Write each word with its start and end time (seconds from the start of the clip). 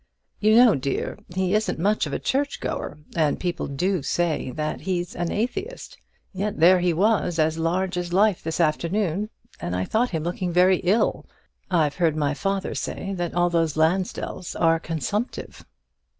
"You 0.39 0.55
know, 0.55 0.73
dear, 0.73 1.19
he 1.35 1.53
isn't 1.53 1.77
much 1.77 2.07
of 2.07 2.11
a 2.13 2.17
church 2.17 2.59
goer, 2.59 2.97
and 3.15 3.39
people 3.39 3.67
do 3.67 4.01
say 4.01 4.49
that 4.49 4.81
he's 4.81 5.15
an 5.15 5.31
atheist; 5.31 5.95
yet 6.33 6.59
there 6.59 6.79
he 6.79 6.91
was 6.91 7.37
as 7.37 7.59
large 7.59 7.97
as 7.99 8.11
life 8.11 8.41
this 8.43 8.59
afternoon, 8.59 9.29
and 9.59 9.75
I 9.75 9.85
thought 9.85 10.09
him 10.09 10.23
looking 10.23 10.51
very 10.51 10.77
ill. 10.77 11.27
I've 11.69 11.97
heard 11.97 12.15
my 12.15 12.33
father 12.33 12.73
say 12.73 13.13
that 13.13 13.35
all 13.35 13.51
those 13.51 13.77
Lansdells 13.77 14.55
are 14.55 14.79
consumptive." 14.79 15.67